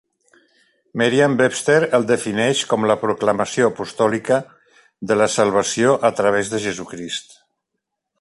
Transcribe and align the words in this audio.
Merriam-Webster 0.99 1.75
el 1.97 2.07
defineix 2.11 2.63
com 2.71 2.87
"la 2.91 2.95
proclamació 3.01 3.67
apostòlica 3.73 4.39
de 5.11 5.19
la 5.23 5.29
salvació 5.35 5.93
a 6.11 6.11
través 6.21 6.51
de 6.55 6.63
Jesucrist". 6.65 7.37